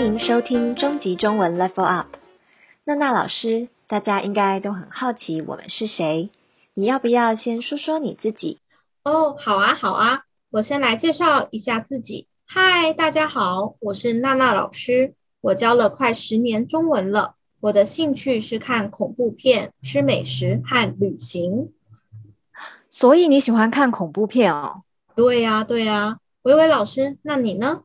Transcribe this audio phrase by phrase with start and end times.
[0.00, 2.06] 欢迎收听终极中文 Level Up。
[2.84, 6.30] 娜娜老师，大家应该都很好奇我们是谁？
[6.72, 8.60] 你要不要先说说你自己？
[9.04, 12.28] 哦，好啊，好啊，我先来介绍一下自己。
[12.46, 17.34] 嗨，大家好，我是娜娜老师，我教了快十年中文了。
[17.60, 21.74] 我的兴趣是看恐怖片、吃美食和旅行。
[22.88, 24.80] 所以你喜欢看恐怖片哦？
[25.14, 26.20] 对呀，对呀。
[26.40, 27.82] 维维老师，那你呢？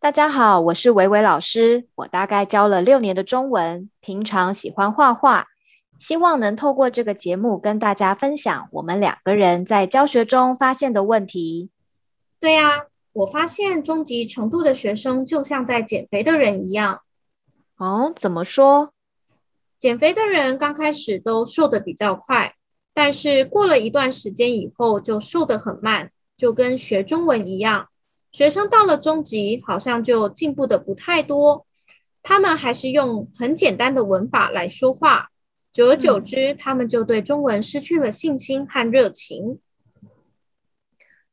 [0.00, 1.86] 大家好，我是维维老师。
[1.94, 5.48] 我大概教了六年的中文，平常喜欢画画，
[5.98, 11.68] 希望能透过这个节目跟大家分享我们两个人在教学中发现的问题。
[12.40, 17.02] 对呀，我发现中级程度的学生就像在减肥的人一样。
[17.76, 18.94] 哦，怎么说？
[19.78, 22.54] 减肥的人刚开始都瘦得比较快，
[22.94, 27.89] 但是过了一段时间以后就瘦得很慢，就跟学中文一样。
[28.32, 31.66] 学生到了中级，好像就进步的不太多。
[32.22, 35.30] 他们还是用很简单的文法来说话，
[35.72, 39.58] 久而久之，嗯、他们就对中文失去了信心和热情。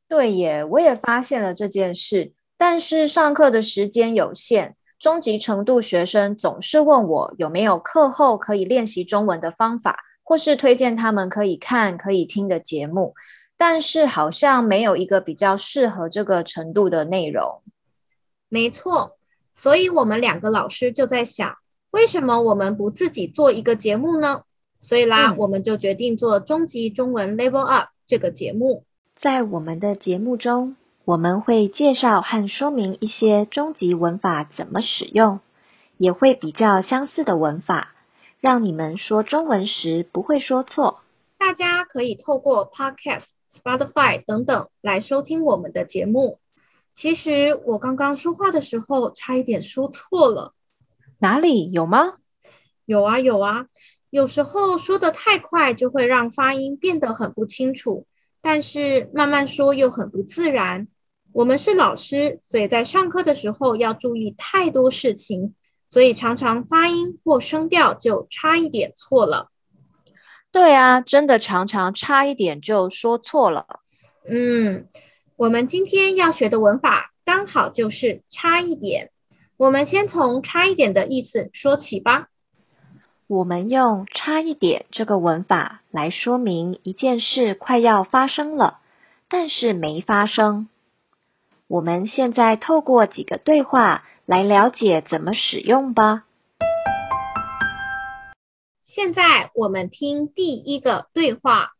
[0.08, 2.32] 对耶，我也发现了这件事。
[2.56, 13.14] 但是上课的时间有限，中级程度学生总是问我有没有课后可以练习中文的方法，或是推荐他们可以看、可以听的节目。
[13.58, 17.60] 但是好像没有一个比较适合这个程度的内容。
[18.48, 19.18] 没错，
[19.52, 21.56] 所以我们两个老师就在想，
[21.90, 24.42] 为什么我们不自己做一个节目呢？
[24.80, 28.84] 所以啦，嗯、我们就决定做中级中文 Level Up 这个节目。
[29.20, 35.40] 在我们的节目中，我们会介绍和说明一些中级文法怎么使用，
[35.96, 37.92] 也会比较相似的文法，
[38.38, 40.97] 让你们说中文时不会说错。
[41.48, 46.40] 大家可以透过 Podcast、Spotify 等等来收听我们的节目。
[46.94, 50.52] 其实我刚刚说话的时候差一点说错了。
[51.16, 51.70] 哪里？
[51.70, 52.16] 有吗？
[52.84, 53.64] 有啊有啊，
[54.10, 58.06] 有时候说的太快就会让发音变得很不清楚，
[58.42, 60.86] 但是慢慢说又很不自然。
[61.32, 65.54] 我们是老师，所以在上课的时候要注意太多事情，
[65.88, 69.48] 所以常常发音或声调就差一点错了。
[70.50, 73.80] 对啊，真的常常差一点就说错了。
[74.28, 74.88] 嗯，
[75.36, 79.10] 我们今天要学的文法刚好就是差一点。
[79.56, 82.28] 我们先从差一点的意思说起吧。
[83.26, 88.78] 我们用差一点这个文法来说明一件事快要发生了，
[89.28, 90.68] 但是没发生。
[91.66, 96.24] 我们现在透过几个对话来了解怎么使用吧。
[98.90, 101.74] 现在我们听第一个对话。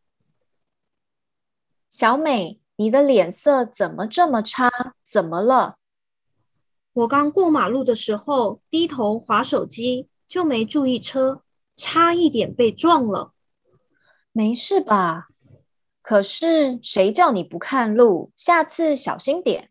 [1.89, 4.71] 小美，你的脸色怎么这么差？
[5.05, 5.79] 怎么了？
[6.93, 11.43] 我刚过马路的时候低头划手机，就没注意车，
[11.77, 13.33] 差一点被撞了。
[14.31, 15.29] 没事吧？
[16.03, 18.33] 可是谁叫你不看路？
[18.37, 19.71] 下次小心点。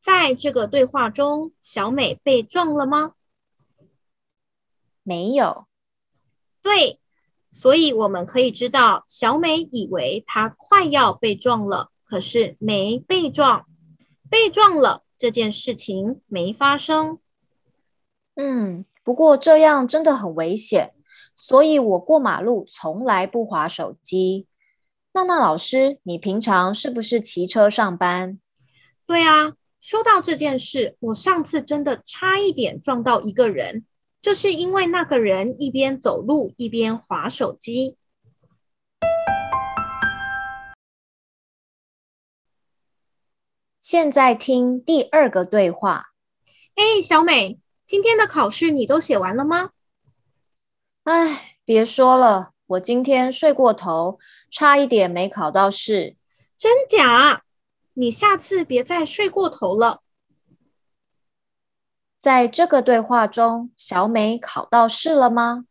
[0.00, 3.14] 在这个对话中，小美被撞了吗？
[5.02, 5.66] 没有，
[6.62, 7.00] 对，
[7.50, 13.66] 所以我们可以知道，小美以为她快要被撞了，可是没被撞，
[14.30, 17.18] 被撞了这件事情没发生。
[18.34, 20.94] 嗯，不过这样真的很危险，
[21.34, 24.46] 所以我过马路从来不划手机。
[25.12, 28.40] 娜娜老师，你平常是不是骑车上班？
[29.04, 33.84] 对啊，说到这件事，我上次真的差一点撞到一个人。
[34.22, 37.96] 就是因为那个人一边走路一边划手机。
[43.80, 46.06] 现在听第二个对话。
[46.76, 49.70] 哎，小美，今天的考试你都写完了吗？
[51.02, 54.20] 哎，别说了，我今天睡过头，
[54.52, 56.16] 差一点没考到试。
[56.56, 57.42] 真假？
[57.92, 60.00] 你下次别再睡过头了。
[62.22, 65.64] 在这个对话中，小美考到试了吗？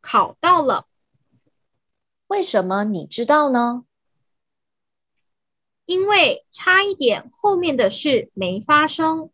[0.00, 0.86] 考到了。
[2.26, 3.84] 为什么你知道呢？
[5.84, 9.30] 因为差一点后面的事没发生。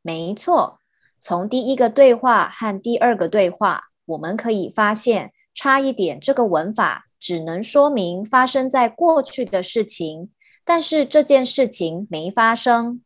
[0.00, 0.78] 没错，
[1.20, 10.32] 从第一个对话和第二个对话，我们可以发现，差一点这个文法只能说明发生在过去的事情，
[10.64, 13.02] 但是这件事情没发生。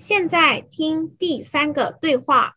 [0.00, 2.56] 现在听第三个对话。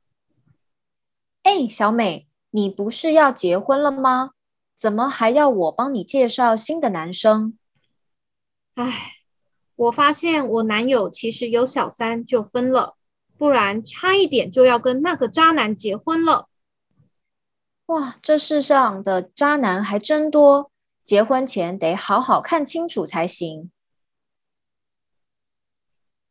[1.42, 4.32] 哎，小美，你不是要结婚了吗？
[4.76, 7.60] 怎么还要我帮你介绍新的男生？
[8.76, 9.12] 唉，
[9.76, 12.96] 我发现我男友其实有小三就分了，
[13.38, 16.48] 不然差一点就要跟那个渣男结婚了。
[17.88, 23.70] 哇，这世上的渣男还真多，结婚前得好好看清楚才行。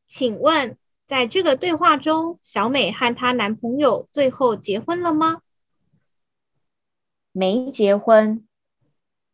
[0.06, 0.78] 请问，
[1.12, 5.42] 在这个对话中，小美和她男朋友最后结婚了吗？
[7.32, 8.48] 没结婚。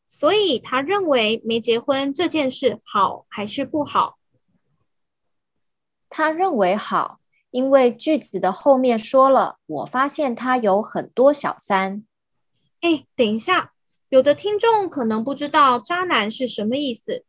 [0.08, 4.18] 所以她认为没结婚这件事好还是不好？
[6.08, 7.20] 她认为好，
[7.52, 12.04] 因为句子的后面说了，我发现他有很多小三。
[12.80, 13.72] 哎，等一下，
[14.08, 17.24] 有的听众可能不知道渣男是什么意思。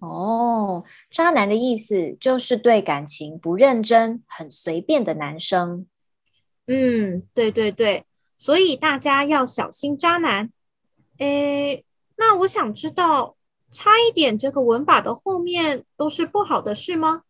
[0.00, 5.86] 哦，渣男的意思就是对感情不认真、很随便的男生。
[6.66, 8.04] 嗯，对对对，
[8.36, 10.50] 所以大家要小心渣男。
[11.18, 11.84] 诶，
[12.16, 13.36] 那我想知道，
[13.70, 17.22] 差一点这个文法的后面都是不好的事吗？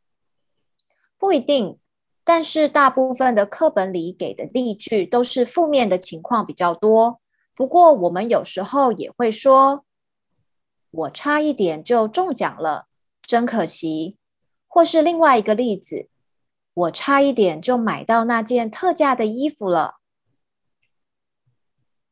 [1.19, 1.79] 不一定，
[2.25, 7.21] 但是大部分的课本里给的例句都是负面的情况比较多。
[7.55, 9.84] 不过我们有时候也会说。
[10.95, 12.87] 我差一点就中奖了，
[13.23, 14.17] 真可惜。
[14.69, 16.09] 或是另外一个例子，
[16.73, 19.97] 我差一点就买到那件特价的衣服了。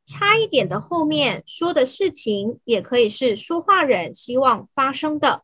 [0.07, 5.43] 差一点的后面说的事情，也可以是说话人希望发生的。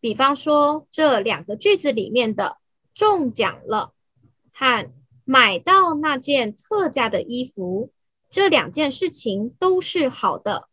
[0.00, 2.58] 比方说这两个句子里面的
[2.94, 3.92] 中奖了
[4.52, 4.92] 和
[5.24, 7.92] 买到那件特价的衣服，
[8.30, 10.68] 这两件事情都是好的。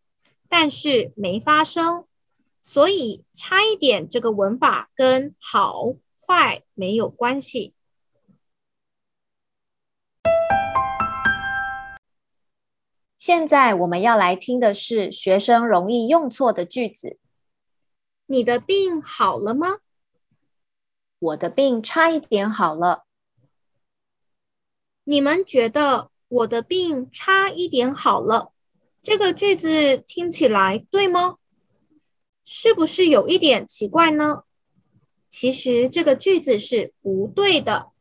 [0.49, 2.05] 但是没发生，
[2.63, 5.93] 所以差一点这个文法跟好
[6.25, 7.73] 坏没有关系。
[13.17, 17.19] 现在我们要来听的是学生容易用错的句子。
[18.27, 19.77] 你的病好了吗？
[21.19, 23.03] 我的病差一点好了。
[25.03, 28.51] 你们觉得我的病差一点好了？
[29.05, 31.35] 这个句子听起来对吗？
[32.43, 34.41] 是不是有一点奇怪呢？
[35.29, 37.91] 其实这个句子是不对的，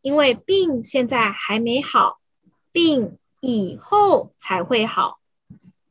[0.00, 2.18] 因为病现在还没好，
[2.72, 5.18] 病以后才会好。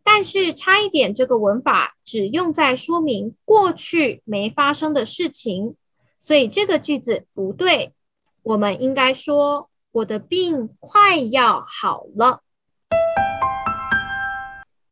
[0.03, 5.75] 但是差一点这个文法只用在说明过去没发生的事情，
[6.17, 7.93] 所以这个句子不对。
[8.41, 12.41] 我们应该说我的病快要好了。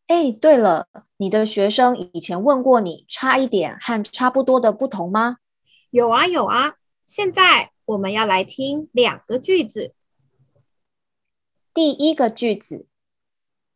[0.07, 0.87] 哎，对了，
[1.17, 5.37] 你的学生以前问过你差一点和差不多的不同吗？
[5.89, 6.75] 有啊有啊，
[7.05, 9.95] 现在我们要来听两个句子。
[11.73, 12.85] 第一个句子，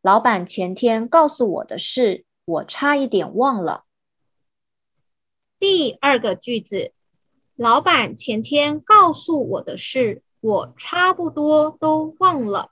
[0.02, 3.86] 老板前天告诉我的事，我差一点忘了。
[5.58, 6.94] 第二个句子，
[7.56, 12.72] 老板前天告诉我的事，我差不多都忘了。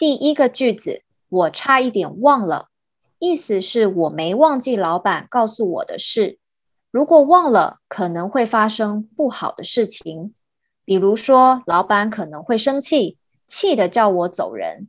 [0.00, 2.70] 第一个句子，我差一点忘了，
[3.18, 6.38] 意思是我没忘记老板告诉我的事。
[6.90, 10.32] 如果忘了，可能会发生不好的事情，
[10.86, 14.88] 比如说老板可能会生气，气得叫我走人。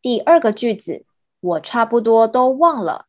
[0.00, 1.04] 第二个句子，
[1.40, 3.06] 我差不多都忘了，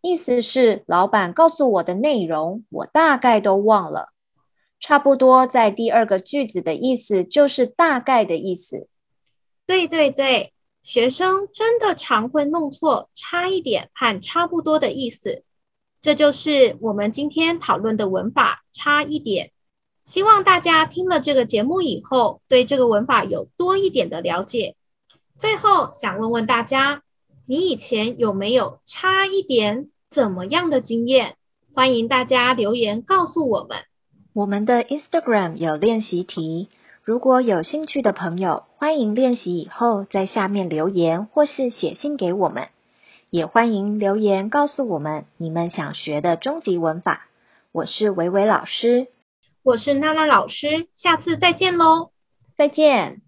[0.00, 4.08] 意思是老板告诉我的内容，我大概都忘了。
[4.80, 8.88] 差不多在第二个句子的意思就是大概的意思。
[9.66, 10.54] 对对对。
[10.82, 15.44] 学生真的常会弄错差一点和差不多的意思，
[16.00, 19.52] 这就是我们今天讨论的文法差一点。
[20.04, 24.74] 希望大家听了这个节目以后，对这个文法有多一点的了解。
[25.38, 27.02] 最后想问问大家，
[27.46, 31.36] 你以前有没有差一点怎么样的经验？
[31.72, 33.78] 欢迎大家留言告诉我们。
[34.32, 36.68] 我们的 Instagram 有练习题。
[37.04, 42.68] 如果有兴趣的朋友，欢迎练习以后在下面留言或是写信给我们，
[43.28, 47.26] 也欢迎留言告诉我们你们想学的终极文法。
[47.72, 49.08] 我是维维老师，
[49.64, 52.10] 我是娜娜老师，下次再见喽，
[52.56, 53.21] 再见。